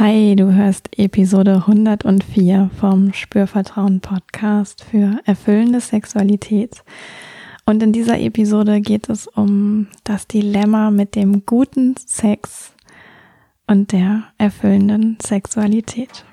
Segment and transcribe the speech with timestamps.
[0.00, 6.84] Hi, du hörst Episode 104 vom Spürvertrauen Podcast für erfüllende Sexualität.
[7.66, 12.72] Und in dieser Episode geht es um das Dilemma mit dem guten Sex
[13.66, 16.24] und der erfüllenden Sexualität.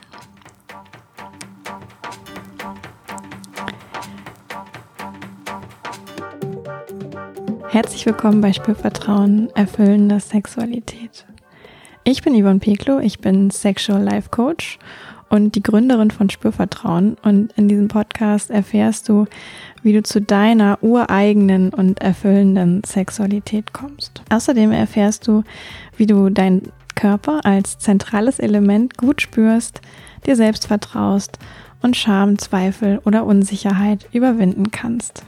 [7.69, 11.25] Herzlich willkommen bei Spürvertrauen, erfüllende Sexualität.
[12.07, 14.77] Ich bin Yvonne Peklo, ich bin Sexual Life Coach
[15.29, 17.17] und die Gründerin von Spürvertrauen.
[17.23, 19.25] Und in diesem Podcast erfährst du,
[19.81, 24.21] wie du zu deiner ureigenen und erfüllenden Sexualität kommst.
[24.29, 25.43] Außerdem erfährst du,
[25.97, 29.81] wie du deinen Körper als zentrales Element gut spürst,
[30.27, 31.39] dir selbst vertraust
[31.81, 35.23] und Scham, Zweifel oder Unsicherheit überwinden kannst.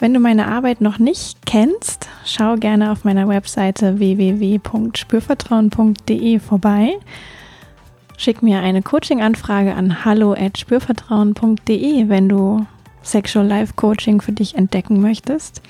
[0.00, 6.96] Wenn du meine Arbeit noch nicht kennst, schau gerne auf meiner Webseite www.spürvertrauen.de vorbei.
[8.16, 12.64] Schick mir eine Coaching-Anfrage an hallo@spürvertrauen.de, wenn du
[13.02, 15.62] Sexual Life Coaching für dich entdecken möchtest.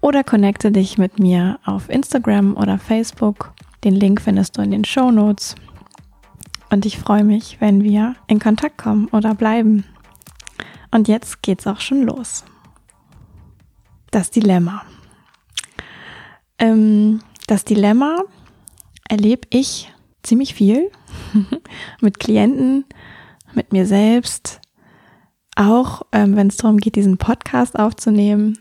[0.00, 3.50] Oder connecte dich mit mir auf Instagram oder Facebook.
[3.82, 5.56] Den Link findest du in den Show Notes.
[6.70, 9.82] Und ich freue mich, wenn wir in Kontakt kommen oder bleiben.
[10.92, 12.44] Und jetzt geht's auch schon los
[14.10, 14.82] das Dilemma.
[16.58, 18.24] Ähm, das Dilemma
[19.08, 19.92] erlebe ich
[20.22, 20.90] ziemlich viel
[22.00, 22.84] mit Klienten,
[23.54, 24.60] mit mir selbst,
[25.56, 28.58] auch ähm, wenn es darum geht, diesen Podcast aufzunehmen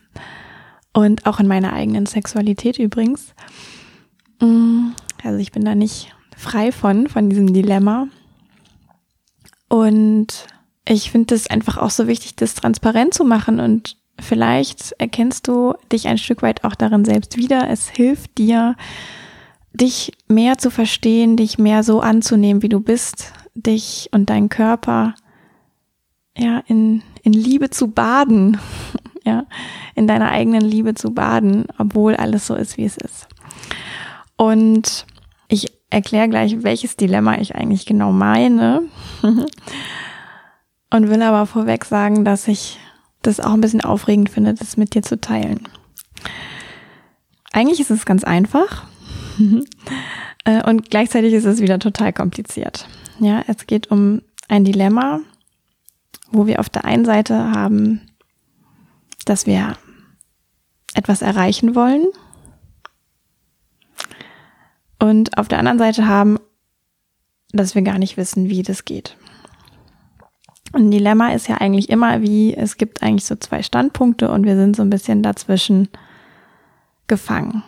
[0.93, 3.35] und auch in meiner eigenen Sexualität übrigens.
[4.41, 4.89] Mm,
[5.23, 8.07] also ich bin da nicht frei von, von diesem Dilemma.
[9.69, 10.47] Und
[10.87, 15.75] ich finde es einfach auch so wichtig, das transparent zu machen und Vielleicht erkennst du
[15.91, 17.69] dich ein Stück weit auch darin selbst wieder.
[17.69, 18.75] Es hilft dir,
[19.73, 25.13] dich mehr zu verstehen, dich mehr so anzunehmen, wie du bist, dich und deinen Körper
[26.37, 28.57] ja in, in Liebe zu baden,
[29.23, 29.45] ja,
[29.95, 33.27] in deiner eigenen Liebe zu baden, obwohl alles so ist, wie es ist.
[34.35, 35.05] Und
[35.47, 38.83] ich erkläre gleich, welches Dilemma ich eigentlich genau meine
[40.91, 42.79] und will aber vorweg sagen, dass ich
[43.27, 45.67] das auch ein bisschen aufregend finde, das mit dir zu teilen.
[47.51, 48.85] Eigentlich ist es ganz einfach
[50.45, 52.87] äh, und gleichzeitig ist es wieder total kompliziert.
[53.19, 55.19] Ja, es geht um ein Dilemma,
[56.31, 58.01] wo wir auf der einen Seite haben,
[59.25, 59.77] dass wir
[60.93, 62.07] etwas erreichen wollen
[64.99, 66.39] und auf der anderen Seite haben,
[67.51, 69.17] dass wir gar nicht wissen, wie das geht.
[70.77, 74.55] Ein Dilemma ist ja eigentlich immer wie, es gibt eigentlich so zwei Standpunkte und wir
[74.55, 75.89] sind so ein bisschen dazwischen
[77.07, 77.63] gefangen.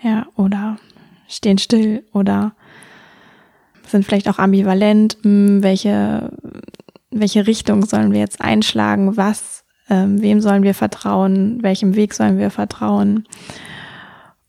[0.00, 0.78] Ja, oder
[1.28, 2.54] stehen still oder
[3.86, 6.32] sind vielleicht auch ambivalent, hm, welche,
[7.10, 12.38] welche Richtung sollen wir jetzt einschlagen, was, ähm, wem sollen wir vertrauen, welchem Weg sollen
[12.38, 13.28] wir vertrauen.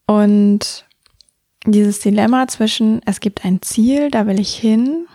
[0.08, 0.85] Und
[1.66, 5.08] dieses Dilemma zwischen, es gibt ein Ziel, da will ich hin,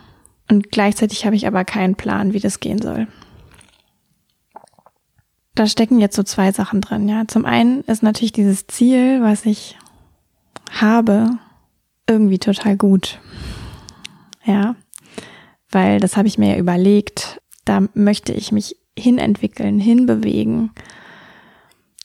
[0.51, 3.07] und gleichzeitig habe ich aber keinen Plan, wie das gehen soll.
[5.55, 7.27] Da stecken jetzt so zwei Sachen drin, ja.
[7.29, 9.79] Zum einen ist natürlich dieses Ziel, was ich
[10.71, 11.31] habe,
[12.09, 13.21] irgendwie total gut.
[14.45, 14.75] Ja.
[15.71, 17.41] Weil das habe ich mir ja überlegt.
[17.65, 20.73] Da möchte ich mich hinentwickeln, hinbewegen,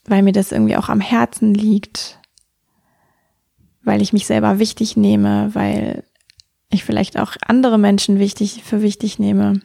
[0.05, 2.19] weil mir das irgendwie auch am Herzen liegt,
[3.83, 6.03] weil ich mich selber wichtig nehme, weil
[6.69, 9.61] ich vielleicht auch andere Menschen wichtig für wichtig nehme.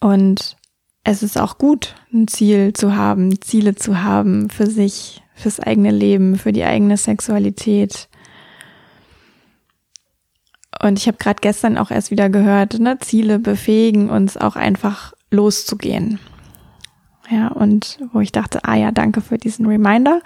[0.00, 0.56] Und
[1.04, 5.90] es ist auch gut, ein Ziel zu haben, Ziele zu haben für sich, fürs eigene
[5.90, 8.08] Leben, für die eigene Sexualität.
[10.82, 15.14] Und ich habe gerade gestern auch erst wieder gehört, ne, Ziele befähigen uns auch einfach
[15.30, 16.18] loszugehen.
[17.30, 20.20] Ja, und wo ich dachte, ah ja, danke für diesen Reminder.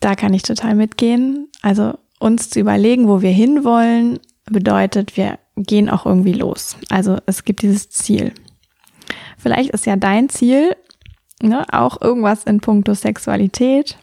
[0.00, 1.48] Da kann ich total mitgehen.
[1.62, 6.76] Also uns zu überlegen, wo wir hinwollen, bedeutet, wir gehen auch irgendwie los.
[6.90, 8.32] Also es gibt dieses Ziel.
[9.38, 10.76] Vielleicht ist ja dein Ziel
[11.42, 13.96] ne, auch irgendwas in puncto Sexualität.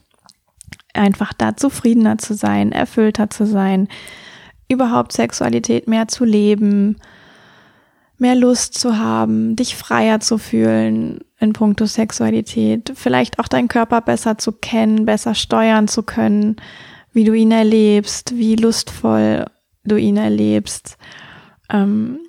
[0.93, 3.87] Einfach da zufriedener zu sein, erfüllter zu sein,
[4.69, 6.97] überhaupt Sexualität mehr zu leben,
[8.17, 14.01] mehr Lust zu haben, dich freier zu fühlen in puncto Sexualität, vielleicht auch deinen Körper
[14.01, 16.55] besser zu kennen, besser steuern zu können,
[17.13, 19.45] wie du ihn erlebst, wie lustvoll
[19.83, 20.97] du ihn erlebst.
[21.69, 22.19] Ähm,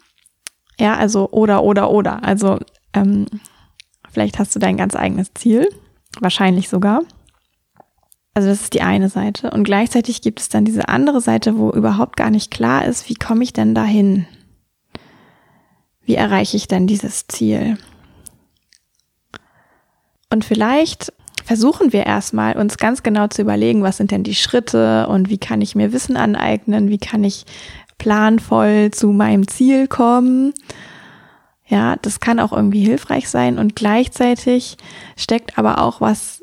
[0.79, 2.23] ja, also oder, oder, oder.
[2.23, 2.59] Also
[2.93, 3.27] ähm,
[4.11, 5.69] vielleicht hast du dein ganz eigenes Ziel,
[6.21, 7.03] wahrscheinlich sogar.
[8.35, 9.51] Also das ist die eine Seite.
[9.53, 13.15] Und gleichzeitig gibt es dann diese andere Seite, wo überhaupt gar nicht klar ist, wie
[13.15, 14.27] komme ich denn dahin?
[16.03, 17.79] Wie erreiche ich denn dieses Ziel?
[20.31, 21.13] Und vielleicht
[21.45, 25.39] versuchen wir erstmal uns ganz genau zu überlegen, was sind denn die Schritte und wie
[25.39, 27.45] kann ich mir Wissen aneignen, wie kann ich
[27.99, 30.53] planvoll zu meinem Ziel kommen.
[31.67, 34.77] Ja, das kann auch irgendwie hilfreich sein und gleichzeitig
[35.17, 36.43] steckt aber auch was,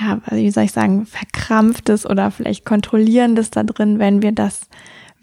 [0.00, 4.68] ja, wie soll ich sagen, verkrampftes oder vielleicht kontrollierendes da drin, wenn wir das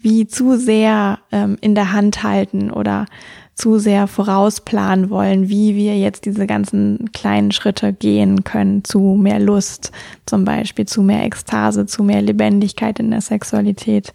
[0.00, 3.06] wie zu sehr ähm, in der Hand halten oder
[3.54, 9.38] zu sehr vorausplanen wollen, wie wir jetzt diese ganzen kleinen Schritte gehen können zu mehr
[9.38, 9.92] Lust,
[10.26, 14.12] zum Beispiel zu mehr Ekstase, zu mehr Lebendigkeit in der Sexualität.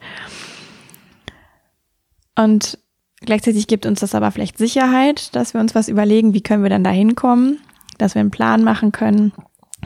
[2.36, 2.78] Und
[3.22, 6.70] gleichzeitig gibt uns das aber vielleicht Sicherheit, dass wir uns was überlegen, wie können wir
[6.70, 7.60] dann da hinkommen,
[7.98, 9.32] dass wir einen Plan machen können.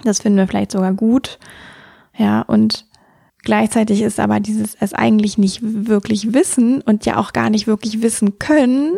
[0.03, 1.37] Das finden wir vielleicht sogar gut.
[2.17, 2.87] Ja, und
[3.43, 8.01] gleichzeitig ist aber dieses es eigentlich nicht wirklich wissen und ja auch gar nicht wirklich
[8.01, 8.95] wissen können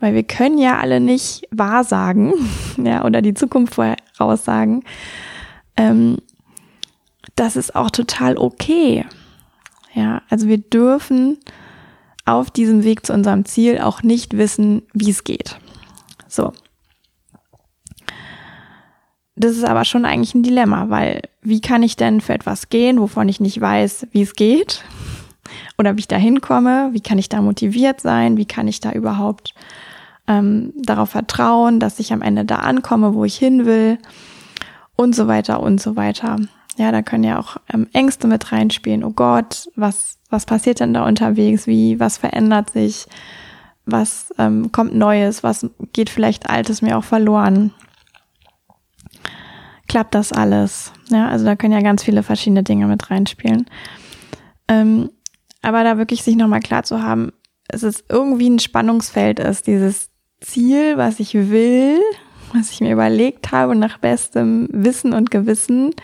[0.00, 2.32] weil wir können ja alle nicht wahrsagen,
[2.76, 4.82] ja, oder die Zukunft voraussagen.
[5.76, 6.18] Ähm,
[7.36, 9.04] das ist auch total okay.
[9.94, 11.38] Ja, also wir dürfen
[12.24, 15.58] auf diesem Weg zu unserem Ziel auch nicht wissen, wie es geht.
[16.28, 16.52] So.
[19.34, 23.00] Das ist aber schon eigentlich ein Dilemma, weil wie kann ich denn für etwas gehen,
[23.00, 24.84] wovon ich nicht weiß, wie es geht?
[25.78, 26.90] Oder wie ich da hinkomme?
[26.92, 28.36] Wie kann ich da motiviert sein?
[28.36, 29.54] Wie kann ich da überhaupt
[30.30, 33.98] ähm, darauf vertrauen, dass ich am Ende da ankomme, wo ich hin will
[34.96, 36.36] und so weiter und so weiter.
[36.76, 39.02] Ja, da können ja auch ähm, Ängste mit reinspielen.
[39.02, 41.66] Oh Gott, was, was passiert denn da unterwegs?
[41.66, 43.06] Wie, was verändert sich?
[43.86, 45.42] Was ähm, kommt Neues?
[45.42, 47.72] Was geht vielleicht Altes mir auch verloren?
[49.88, 50.92] Klappt das alles?
[51.08, 53.66] Ja, also da können ja ganz viele verschiedene Dinge mit reinspielen.
[54.68, 55.10] Ähm,
[55.62, 57.32] aber da wirklich sich nochmal klar zu haben,
[57.68, 60.10] es ist irgendwie ein Spannungsfeld ist, dieses
[60.40, 62.00] Ziel, was ich will,
[62.52, 65.94] was ich mir überlegt habe nach bestem Wissen und Gewissen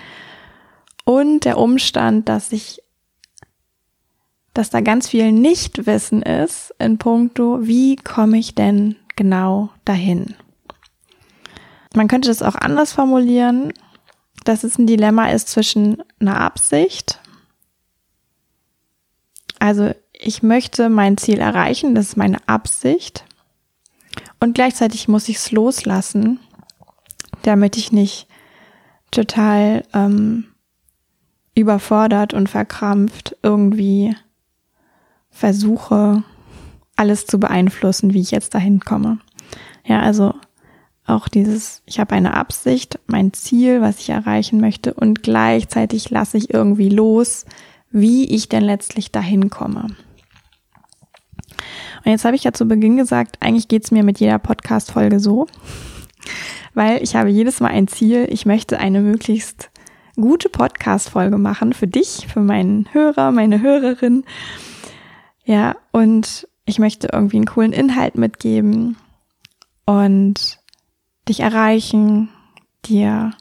[1.05, 2.83] und der Umstand, dass ich,
[4.55, 10.35] dass da ganz viel Nichtwissen ist in puncto, wie komme ich denn genau dahin?
[11.95, 13.73] Man könnte das auch anders formulieren,
[14.45, 17.21] dass es ein Dilemma ist zwischen einer Absicht,
[19.67, 23.25] also ich möchte mein Ziel erreichen, das ist meine Absicht,
[24.39, 26.39] und gleichzeitig muss ich es loslassen,
[27.43, 28.29] damit ich nicht
[29.11, 30.47] total ähm,
[31.55, 34.15] überfordert und verkrampft irgendwie
[35.31, 36.23] versuche,
[36.97, 39.19] alles zu beeinflussen, wie ich jetzt dahin komme.
[39.85, 40.35] Ja, also
[41.07, 46.37] auch dieses, ich habe eine Absicht, mein Ziel, was ich erreichen möchte und gleichzeitig lasse
[46.37, 47.47] ich irgendwie los,
[47.91, 49.97] wie ich denn letztlich dahin komme.
[52.05, 55.47] Und jetzt habe ich ja zu Beginn gesagt, eigentlich geht's mir mit jeder Podcast-Folge so,
[56.75, 59.71] weil ich habe jedes Mal ein Ziel, ich möchte eine möglichst
[60.15, 64.25] gute Podcast-Folge machen für dich, für meinen Hörer, meine Hörerin.
[65.45, 68.97] Ja, und ich möchte irgendwie einen coolen Inhalt mitgeben
[69.85, 70.59] und
[71.29, 72.29] dich erreichen,
[72.85, 73.33] dir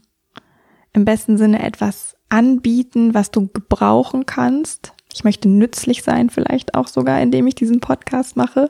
[0.94, 6.88] im besten Sinne etwas anbieten, was du gebrauchen kannst, ich möchte nützlich sein, vielleicht auch
[6.88, 8.70] sogar, indem ich diesen Podcast mache.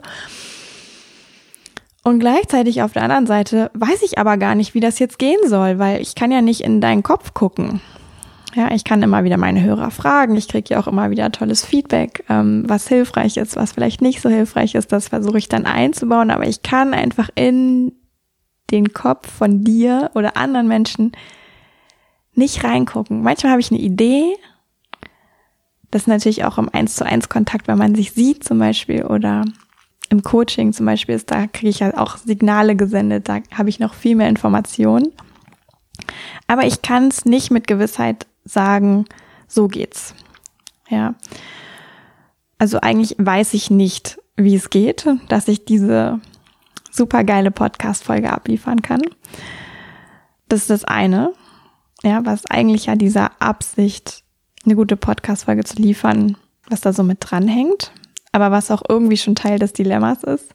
[2.03, 5.39] Und gleichzeitig auf der anderen Seite weiß ich aber gar nicht, wie das jetzt gehen
[5.47, 7.81] soll, weil ich kann ja nicht in deinen Kopf gucken.
[8.53, 10.35] Ja, ich kann immer wieder meine Hörer fragen.
[10.35, 14.21] Ich kriege ja auch immer wieder tolles Feedback, ähm, was hilfreich ist, was vielleicht nicht
[14.21, 14.91] so hilfreich ist.
[14.91, 16.29] Das versuche ich dann einzubauen.
[16.29, 17.91] Aber ich kann einfach in
[18.69, 21.11] den Kopf von dir oder anderen Menschen
[22.37, 23.21] nicht reingucken.
[23.21, 24.35] Manchmal habe ich eine Idee
[25.95, 29.05] das ist natürlich auch im Eins zu eins Kontakt, wenn man sich sieht zum Beispiel
[29.05, 29.45] oder
[30.09, 33.79] im Coaching zum Beispiel ist, da kriege ich halt auch Signale gesendet, da habe ich
[33.79, 35.13] noch viel mehr Informationen.
[36.47, 39.05] Aber ich kann es nicht mit Gewissheit sagen,
[39.47, 40.13] so geht's.
[40.89, 41.15] Ja.
[42.57, 46.19] Also eigentlich weiß ich nicht, wie es geht, dass ich diese
[46.91, 49.01] super geile Podcast-Folge abliefern kann.
[50.49, 51.31] Das ist das eine.
[52.05, 54.23] Ja, was eigentlich ja dieser Absicht
[54.63, 56.37] eine gute Podcast-Folge zu liefern,
[56.69, 57.91] was da so mit dranhängt,
[58.31, 60.53] aber was auch irgendwie schon Teil des Dilemmas ist.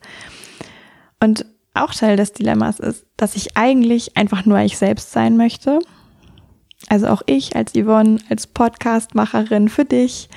[1.19, 5.81] Und auch Teil des Dilemmas ist, dass ich eigentlich einfach nur ich selbst sein möchte.
[6.89, 10.29] Also auch ich als Yvonne, als Podcastmacherin für dich.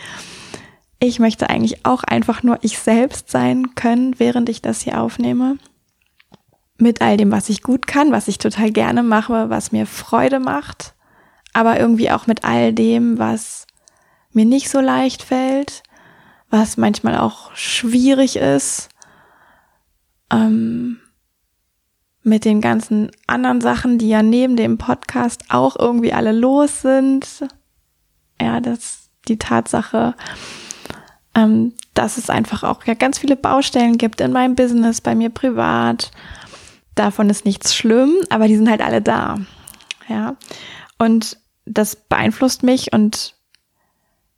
[1.00, 5.60] Ich möchte eigentlich auch einfach nur ich selbst sein können, während ich das hier aufnehme.
[6.80, 10.40] Mit all dem, was ich gut kann, was ich total gerne mache, was mir Freude
[10.40, 10.96] macht
[11.54, 13.66] aber irgendwie auch mit all dem, was
[14.32, 15.84] mir nicht so leicht fällt,
[16.50, 18.90] was manchmal auch schwierig ist,
[20.32, 21.00] ähm,
[22.24, 27.46] mit den ganzen anderen Sachen, die ja neben dem Podcast auch irgendwie alle los sind.
[28.42, 30.16] Ja, das die Tatsache,
[31.36, 35.30] ähm, dass es einfach auch ja ganz viele Baustellen gibt in meinem Business, bei mir
[35.30, 36.12] privat.
[36.96, 39.40] Davon ist nichts schlimm, aber die sind halt alle da.
[40.08, 40.36] Ja.
[40.98, 43.36] Und das beeinflusst mich und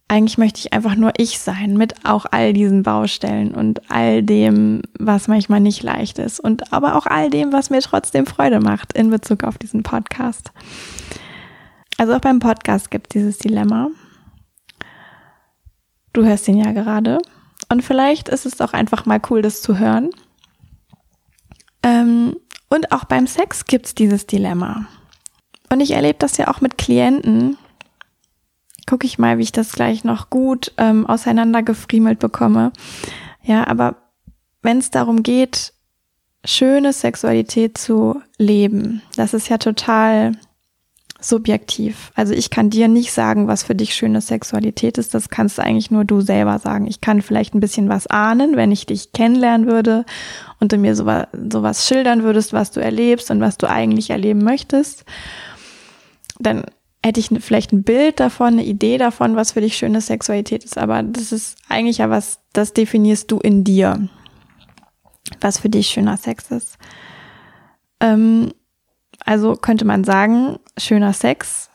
[0.07, 4.83] eigentlich möchte ich einfach nur ich sein mit auch all diesen Baustellen und all dem,
[4.99, 8.93] was manchmal nicht leicht ist und aber auch all dem, was mir trotzdem Freude macht
[8.93, 10.51] in Bezug auf diesen Podcast.
[11.97, 13.89] Also auch beim Podcast gibt es dieses Dilemma.
[16.13, 17.17] Du hörst ihn ja gerade
[17.69, 20.11] und vielleicht ist es auch einfach mal cool, das zu hören.
[21.81, 22.35] Ähm,
[22.69, 24.87] und auch beim Sex gibt es dieses Dilemma.
[25.69, 27.57] Und ich erlebe das ja auch mit Klienten.
[28.87, 32.71] Gucke ich mal, wie ich das gleich noch gut ähm, auseinandergefriemelt bekomme.
[33.43, 33.95] Ja, aber
[34.61, 35.73] wenn es darum geht,
[36.43, 40.33] schöne Sexualität zu leben, das ist ja total
[41.19, 42.11] subjektiv.
[42.13, 45.13] Also ich kann dir nicht sagen, was für dich schöne Sexualität ist.
[45.15, 46.85] Das kannst eigentlich nur du selber sagen.
[46.85, 50.05] Ich kann vielleicht ein bisschen was ahnen, wenn ich dich kennenlernen würde
[50.59, 54.43] und du mir sowas, sowas schildern würdest, was du erlebst und was du eigentlich erleben
[54.43, 55.05] möchtest
[56.39, 56.63] dann
[57.03, 60.77] hätte ich vielleicht ein Bild davon, eine Idee davon, was für dich schöne Sexualität ist.
[60.77, 64.09] Aber das ist eigentlich ja was, das definierst du in dir,
[65.39, 66.77] was für dich schöner Sex ist.
[67.99, 68.51] Ähm,
[69.23, 71.69] also könnte man sagen, schöner Sex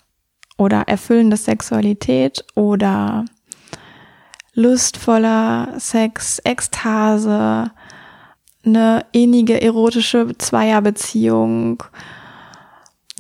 [0.59, 3.25] oder erfüllende Sexualität oder
[4.55, 7.71] lustvoller Sex, Ekstase,
[8.65, 11.83] eine innige erotische Zweierbeziehung,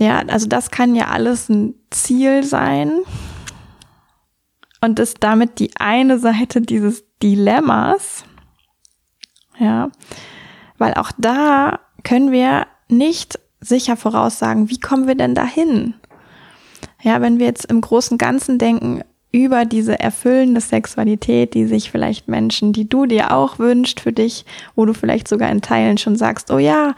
[0.00, 3.02] ja, also das kann ja alles ein Ziel sein
[4.80, 8.25] und ist damit die eine Seite dieses Dilemmas.
[9.59, 9.90] Ja,
[10.78, 15.92] weil auch da können wir nicht sicher voraussagen, wie kommen wir denn dahin?
[17.02, 19.02] Ja, wenn wir jetzt im großen Ganzen denken
[19.33, 24.47] über diese erfüllende Sexualität, die sich vielleicht Menschen, die du dir auch wünscht für dich,
[24.76, 26.95] wo du vielleicht sogar in Teilen schon sagst, oh ja,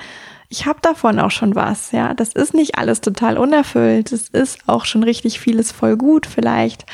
[0.52, 2.12] ich habe davon auch schon was, ja.
[2.12, 4.12] Das ist nicht alles total unerfüllt.
[4.12, 6.84] Es ist auch schon richtig vieles voll gut vielleicht.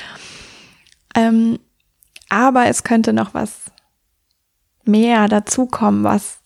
[1.16, 1.58] Ähm,
[2.28, 3.72] aber es könnte noch was
[4.84, 6.38] mehr dazukommen, was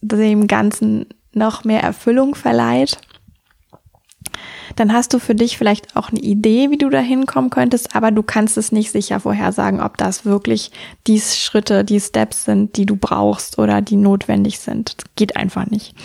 [0.00, 2.98] dem Ganzen noch mehr Erfüllung verleiht.
[4.76, 8.12] Dann hast du für dich vielleicht auch eine Idee, wie du da hinkommen könntest, aber
[8.12, 10.70] du kannst es nicht sicher vorhersagen, ob das wirklich
[11.08, 14.94] die Schritte, die Steps sind, die du brauchst oder die notwendig sind.
[14.98, 15.96] Das geht einfach nicht.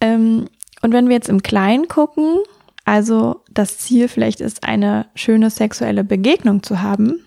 [0.00, 0.46] Ähm,
[0.82, 2.38] und wenn wir jetzt im Kleinen gucken,
[2.84, 7.24] also das Ziel vielleicht ist, eine schöne sexuelle Begegnung zu haben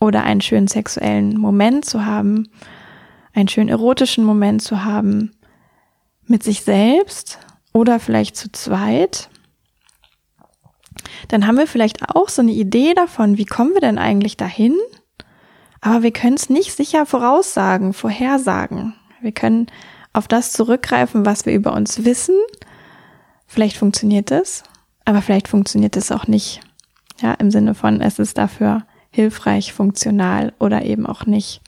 [0.00, 2.48] oder einen schönen sexuellen Moment zu haben,
[3.32, 5.32] einen schönen erotischen Moment zu haben
[6.26, 7.38] mit sich selbst
[7.72, 9.30] oder vielleicht zu zweit,
[11.28, 14.76] dann haben wir vielleicht auch so eine Idee davon, wie kommen wir denn eigentlich dahin?
[15.80, 18.94] Aber wir können es nicht sicher voraussagen, vorhersagen.
[19.20, 19.68] Wir können
[20.12, 22.34] auf das zurückgreifen, was wir über uns wissen.
[23.46, 24.62] Vielleicht funktioniert es,
[25.04, 26.60] aber vielleicht funktioniert es auch nicht.
[27.20, 31.60] Ja, im Sinne von, es ist dafür hilfreich, funktional oder eben auch nicht.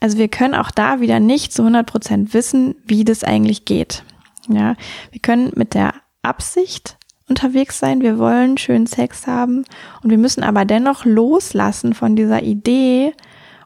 [0.00, 4.04] Also wir können auch da wieder nicht zu 100 Prozent wissen, wie das eigentlich geht.
[4.48, 4.76] Ja,
[5.10, 9.64] wir können mit der Absicht unterwegs sein, wir wollen schönen Sex haben
[10.02, 13.14] und wir müssen aber dennoch loslassen von dieser Idee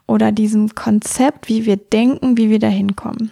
[0.07, 3.31] oder diesem Konzept, wie wir denken, wie wir da hinkommen.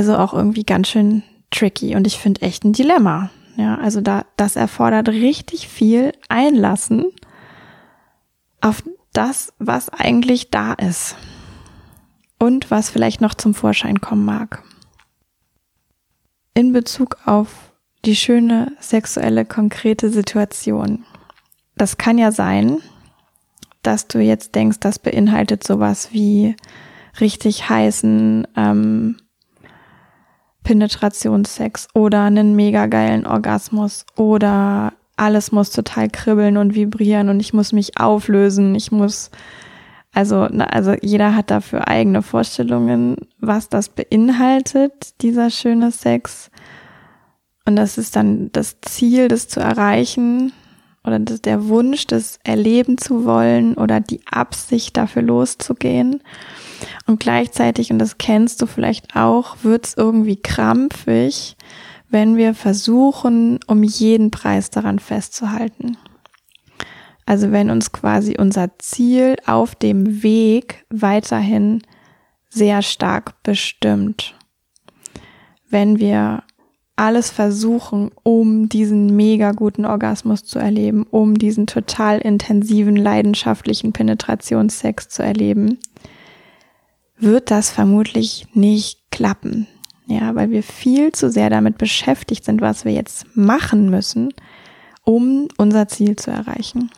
[0.00, 3.28] Also auch irgendwie ganz schön tricky und ich finde echt ein Dilemma.
[3.56, 7.04] Ja, also da, das erfordert richtig viel Einlassen
[8.62, 11.16] auf das, was eigentlich da ist
[12.38, 14.62] und was vielleicht noch zum Vorschein kommen mag.
[16.54, 17.74] In Bezug auf
[18.06, 21.04] die schöne sexuelle konkrete Situation.
[21.76, 22.78] Das kann ja sein,
[23.82, 26.56] dass du jetzt denkst, das beinhaltet sowas wie
[27.20, 29.16] richtig heißen ähm,
[30.62, 37.52] Penetrationssex oder einen mega geilen Orgasmus oder alles muss total kribbeln und vibrieren und ich
[37.52, 39.30] muss mich auflösen, ich muss
[40.12, 46.50] also, also jeder hat dafür eigene Vorstellungen, was das beinhaltet, dieser schöne Sex.
[47.64, 50.52] Und das ist dann das Ziel, das zu erreichen
[51.04, 56.22] oder der Wunsch, das erleben zu wollen oder die Absicht dafür loszugehen.
[57.06, 61.56] Und gleichzeitig, und das kennst du vielleicht auch, wird es irgendwie krampfig,
[62.08, 65.96] wenn wir versuchen, um jeden Preis daran festzuhalten.
[67.24, 71.82] Also wenn uns quasi unser Ziel auf dem Weg weiterhin
[72.48, 74.34] sehr stark bestimmt.
[75.68, 76.42] Wenn wir
[77.00, 85.08] alles versuchen, um diesen mega guten Orgasmus zu erleben, um diesen total intensiven, leidenschaftlichen Penetrationssex
[85.08, 85.78] zu erleben,
[87.16, 89.66] wird das vermutlich nicht klappen.
[90.08, 94.34] Ja, weil wir viel zu sehr damit beschäftigt sind, was wir jetzt machen müssen,
[95.02, 96.90] um unser Ziel zu erreichen.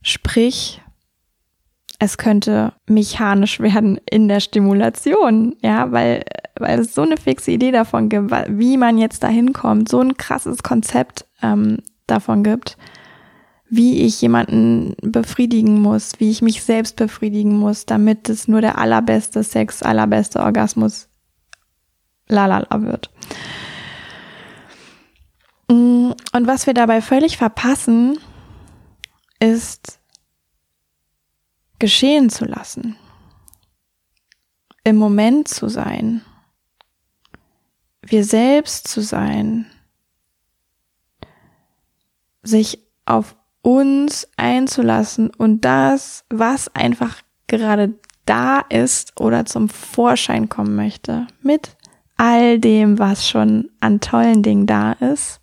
[0.00, 0.80] Sprich,
[1.98, 6.24] es könnte mechanisch werden in der Stimulation, ja, weil,
[6.56, 10.16] weil es so eine fixe Idee davon gibt, wie man jetzt dahin kommt, so ein
[10.16, 12.76] krasses Konzept ähm, davon gibt,
[13.68, 18.78] wie ich jemanden befriedigen muss, wie ich mich selbst befriedigen muss, damit es nur der
[18.78, 21.08] allerbeste Sex, allerbeste Orgasmus
[22.28, 23.10] lalala wird.
[25.68, 28.18] Mm, und was wir dabei völlig verpassen,
[29.40, 29.98] ist
[31.78, 32.96] geschehen zu lassen,
[34.84, 36.22] im Moment zu sein,
[38.02, 39.66] wir selbst zu sein,
[42.42, 47.94] sich auf uns einzulassen und das, was einfach gerade
[48.24, 51.76] da ist oder zum Vorschein kommen möchte, mit
[52.16, 55.40] all dem, was schon an tollen Dingen da ist,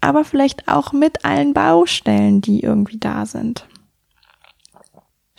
[0.00, 3.67] aber vielleicht auch mit allen Baustellen, die irgendwie da sind.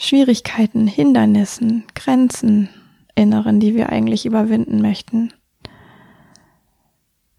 [0.01, 2.69] Schwierigkeiten, Hindernissen, Grenzen,
[3.15, 5.33] inneren, die wir eigentlich überwinden möchten.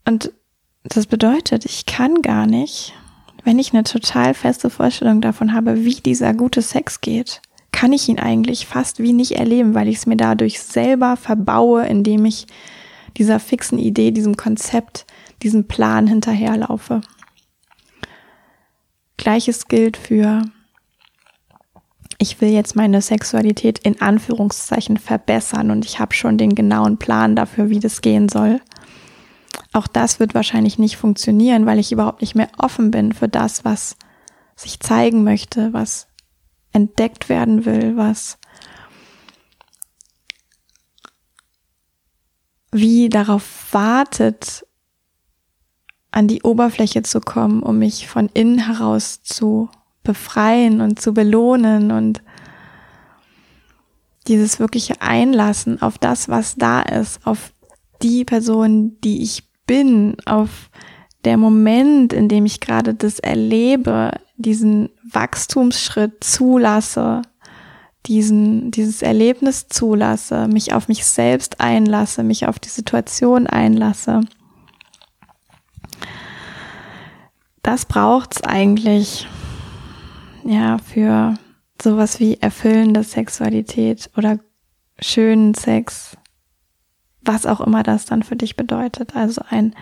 [0.06, 0.30] Und
[0.84, 2.92] das bedeutet, ich kann gar nicht,
[3.44, 7.40] wenn ich eine total feste Vorstellung davon habe, wie dieser gute Sex geht,
[7.72, 11.86] kann ich ihn eigentlich fast wie nicht erleben, weil ich es mir dadurch selber verbaue,
[11.86, 12.46] indem ich
[13.16, 15.06] dieser fixen Idee, diesem Konzept,
[15.42, 17.00] diesem Plan hinterherlaufe.
[19.16, 20.42] Gleiches gilt für
[22.20, 27.34] ich will jetzt meine Sexualität in Anführungszeichen verbessern und ich habe schon den genauen Plan
[27.34, 28.60] dafür, wie das gehen soll.
[29.72, 33.64] Auch das wird wahrscheinlich nicht funktionieren, weil ich überhaupt nicht mehr offen bin für das,
[33.64, 33.96] was
[34.54, 36.08] sich zeigen möchte, was
[36.72, 38.36] entdeckt werden will, was
[42.70, 44.66] wie darauf wartet,
[46.10, 49.70] an die Oberfläche zu kommen, um mich von innen heraus zu
[50.10, 52.20] befreien und zu belohnen und
[54.26, 57.52] dieses wirkliche Einlassen auf das, was da ist, auf
[58.02, 60.68] die Person, die ich bin, auf
[61.24, 67.22] der Moment, in dem ich gerade das erlebe, diesen Wachstumsschritt zulasse,
[68.06, 74.22] diesen, dieses Erlebnis zulasse, mich auf mich selbst einlasse, mich auf die Situation einlasse.
[77.62, 79.28] Das braucht's eigentlich
[80.44, 81.34] ja, für
[81.80, 84.38] sowas wie erfüllende Sexualität oder
[84.98, 86.16] schönen Sex,
[87.22, 89.16] was auch immer das dann für dich bedeutet.
[89.16, 89.74] Also ein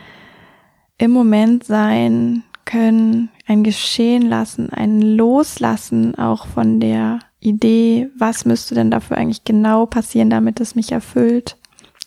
[0.99, 8.75] im Moment sein können, ein Geschehen lassen, ein Loslassen auch von der Idee, was müsste
[8.75, 11.57] denn dafür eigentlich genau passieren, damit es mich erfüllt,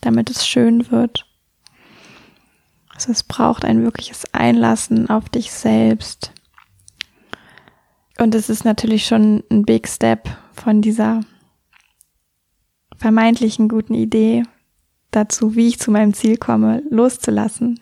[0.02, 1.26] damit es schön wird.
[2.94, 6.34] Also es braucht ein wirkliches Einlassen auf dich selbst,
[8.22, 11.22] und es ist natürlich schon ein Big Step von dieser
[12.98, 14.44] vermeintlichen guten Idee
[15.10, 17.80] dazu, wie ich zu meinem Ziel komme, loszulassen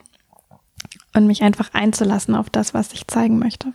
[1.14, 3.74] und mich einfach einzulassen auf das, was ich zeigen möchte.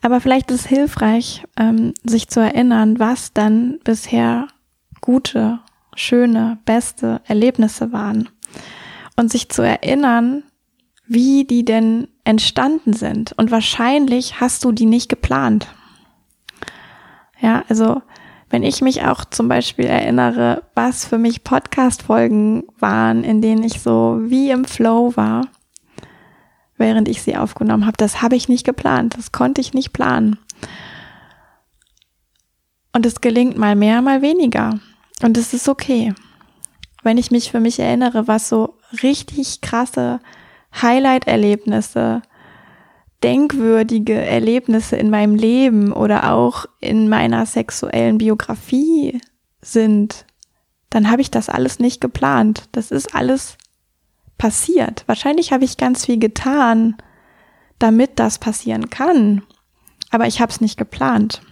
[0.00, 4.48] Aber vielleicht ist es hilfreich, ähm, sich zu erinnern, was dann bisher
[5.02, 5.60] gute,
[5.94, 8.30] schöne, beste Erlebnisse waren.
[9.16, 10.44] Und sich zu erinnern,
[11.06, 13.32] wie die denn entstanden sind.
[13.36, 15.66] Und wahrscheinlich hast du die nicht geplant.
[17.40, 18.02] Ja, also
[18.50, 23.80] wenn ich mich auch zum Beispiel erinnere, was für mich Podcast-Folgen waren, in denen ich
[23.80, 25.48] so wie im Flow war,
[26.76, 29.16] während ich sie aufgenommen habe, das habe ich nicht geplant.
[29.18, 30.38] Das konnte ich nicht planen.
[32.92, 34.78] Und es gelingt mal mehr, mal weniger.
[35.22, 36.14] Und es ist okay.
[37.02, 40.20] Wenn ich mich für mich erinnere, was so richtig krasse
[40.80, 42.22] Highlight-Erlebnisse,
[43.22, 49.20] denkwürdige Erlebnisse in meinem Leben oder auch in meiner sexuellen Biografie
[49.62, 50.26] sind,
[50.90, 52.68] dann habe ich das alles nicht geplant.
[52.72, 53.56] Das ist alles
[54.38, 55.04] passiert.
[55.06, 56.96] Wahrscheinlich habe ich ganz viel getan,
[57.78, 59.42] damit das passieren kann,
[60.10, 61.42] aber ich habe es nicht geplant.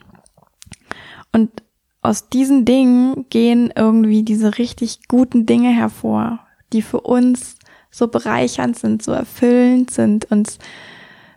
[1.33, 1.63] Und
[2.03, 6.41] aus diesen Dingen gehen irgendwie diese richtig guten Dinge hervor,
[6.73, 7.57] die für uns
[7.93, 10.59] so bereichernd sind, so erfüllend sind, uns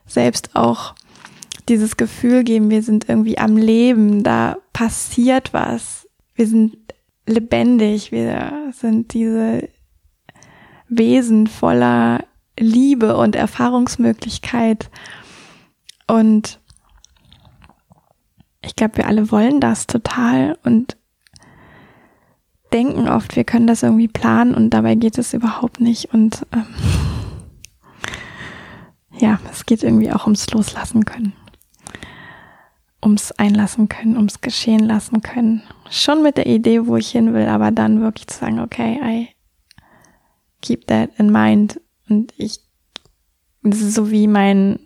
[0.08, 0.96] selbst auch
[1.70, 6.78] dieses Gefühl geben, wir sind irgendwie am Leben, da passiert was, wir sind
[7.28, 9.68] lebendig, wir sind diese
[10.88, 12.24] Wesen voller
[12.58, 14.89] Liebe und Erfahrungsmöglichkeit.
[16.08, 16.60] Und
[18.62, 20.98] ich glaube, wir alle wollen das total und
[22.73, 26.13] denken oft, wir können das irgendwie planen und dabei geht es überhaupt nicht.
[26.13, 26.65] Und ähm,
[29.17, 31.34] ja, es geht irgendwie auch ums Loslassen können.
[33.04, 35.62] Ums Einlassen können, ums Geschehen lassen können.
[35.89, 39.30] Schon mit der Idee, wo ich hin will, aber dann wirklich zu sagen, okay, I
[40.62, 41.80] keep that in mind.
[42.10, 42.60] Und ich,
[43.62, 44.80] das ist so wie mein,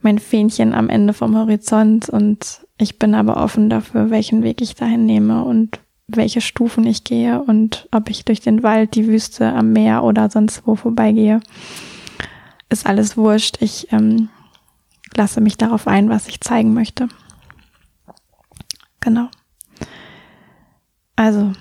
[0.00, 4.74] mein Fähnchen am Ende vom Horizont und ich bin aber offen dafür, welchen Weg ich
[4.74, 9.52] dahin nehme und welche Stufen ich gehe und ob ich durch den Wald, die Wüste,
[9.52, 11.40] am Meer oder sonst wo vorbeigehe,
[12.68, 13.58] ist alles wurscht.
[13.60, 14.28] Ich ähm,
[15.14, 17.08] lasse mich darauf ein, was ich zeigen möchte.
[19.00, 19.28] Genau.
[21.16, 21.52] Also,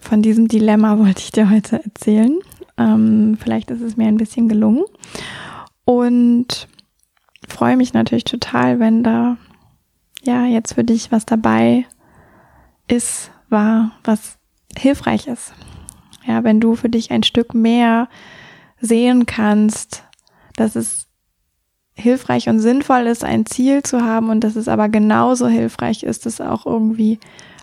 [0.00, 2.38] von diesem Dilemma wollte ich dir heute erzählen.
[2.76, 4.84] Ähm, vielleicht ist es mir ein bisschen gelungen.
[5.84, 6.68] Und
[7.48, 9.36] freue mich natürlich total, wenn da
[10.24, 11.86] ja jetzt für dich was dabei
[12.88, 14.36] ist, war, was
[14.76, 15.54] hilfreich ist.
[16.26, 18.08] Ja, wenn du für dich ein Stück mehr
[18.80, 20.04] sehen kannst,
[20.56, 21.06] dass es
[21.94, 26.26] hilfreich und sinnvoll ist, ein Ziel zu haben und dass es aber genauso hilfreich ist,
[26.26, 27.20] es auch irgendwie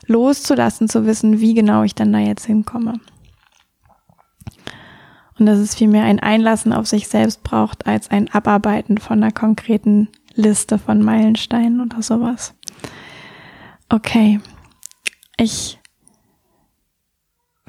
[0.07, 2.93] loszulassen, zu wissen, wie genau ich dann da jetzt hinkomme.
[5.37, 9.31] Und dass es vielmehr ein Einlassen auf sich selbst braucht, als ein Abarbeiten von einer
[9.31, 12.53] konkreten Liste von Meilensteinen oder sowas.
[13.89, 14.39] Okay.
[15.37, 15.80] Ich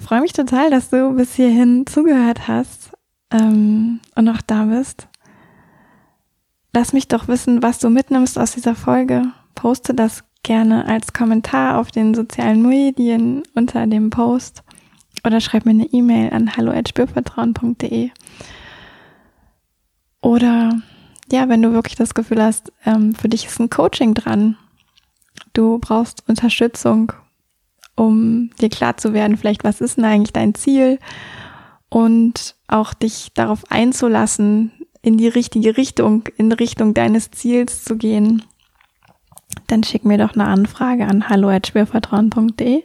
[0.02, 2.90] freue mich total, dass du bis hierhin zugehört hast
[3.30, 5.08] ähm, und noch da bist.
[6.72, 9.24] Lass mich doch wissen, was du mitnimmst aus dieser Folge.
[9.54, 14.62] Poste das gerne als Kommentar auf den sozialen Medien unter dem Post
[15.24, 18.10] oder schreib mir eine E-Mail an hallo@spürvertrauen.de.
[20.20, 20.80] Oder
[21.30, 24.56] ja, wenn du wirklich das Gefühl hast, ähm, für dich ist ein Coaching dran,
[25.52, 27.12] du brauchst Unterstützung,
[27.96, 30.98] um dir klar zu werden, vielleicht was ist denn eigentlich dein Ziel
[31.88, 38.44] und auch dich darauf einzulassen, in die richtige Richtung, in Richtung deines Ziels zu gehen
[39.66, 42.84] dann schick mir doch eine Anfrage an hallo.schwervertrauen.de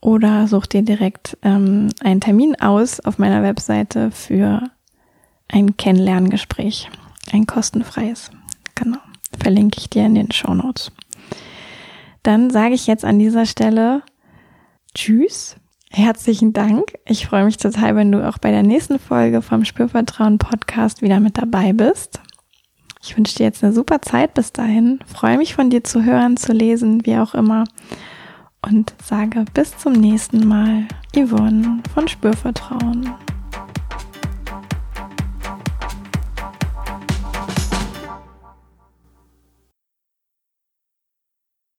[0.00, 4.62] oder such dir direkt ähm, einen Termin aus auf meiner Webseite für
[5.48, 6.90] ein Kennenlerngespräch,
[7.32, 8.30] ein kostenfreies.
[8.74, 8.98] Genau,
[9.38, 10.92] verlinke ich dir in den Show Notes.
[12.26, 14.02] Dann sage ich jetzt an dieser Stelle
[14.96, 15.54] Tschüss,
[15.92, 16.94] herzlichen Dank.
[17.04, 21.20] Ich freue mich total, wenn du auch bei der nächsten Folge vom Spürvertrauen Podcast wieder
[21.20, 22.18] mit dabei bist.
[23.00, 24.98] Ich wünsche dir jetzt eine super Zeit bis dahin.
[25.06, 27.62] Freue mich von dir zu hören, zu lesen, wie auch immer.
[28.60, 30.88] Und sage bis zum nächsten Mal.
[31.14, 33.08] Yvonne von Spürvertrauen.